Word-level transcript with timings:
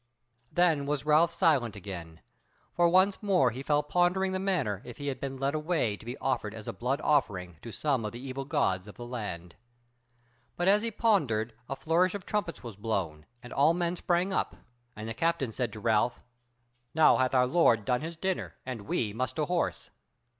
Then 0.51 0.87
was 0.87 1.05
Ralph 1.05 1.31
silent 1.31 1.75
again, 1.75 2.21
for 2.73 2.89
once 2.89 3.21
more 3.21 3.51
he 3.51 3.61
fell 3.61 3.83
pondering 3.83 4.31
the 4.31 4.39
matter 4.39 4.81
if 4.83 4.97
he 4.97 5.09
had 5.09 5.19
been 5.19 5.37
led 5.37 5.53
away 5.53 5.95
to 5.95 6.05
be 6.07 6.17
offered 6.17 6.55
as 6.55 6.67
a 6.67 6.73
blood 6.73 6.99
offering 7.01 7.57
to 7.61 7.71
some 7.71 8.03
of 8.03 8.15
evil 8.15 8.43
gods 8.43 8.87
of 8.87 8.95
the 8.95 9.05
land. 9.05 9.57
But 10.57 10.67
as 10.67 10.81
he 10.81 10.89
pondered 10.89 11.53
a 11.69 11.75
flourish 11.75 12.15
of 12.15 12.25
trumpets 12.25 12.63
was 12.63 12.75
blown, 12.75 13.27
and 13.43 13.53
all 13.53 13.75
men 13.75 13.95
sprang 13.95 14.33
up, 14.33 14.55
and 14.95 15.07
the 15.07 15.13
captain 15.13 15.51
said 15.51 15.71
to 15.73 15.79
Ralph: 15.79 16.19
"Now 16.95 17.17
hath 17.17 17.35
our 17.35 17.45
Lord 17.45 17.85
done 17.85 18.01
his 18.01 18.17
dinner 18.17 18.55
and 18.65 18.87
we 18.87 19.13
must 19.13 19.35
to 19.35 19.45
horse." 19.45 19.91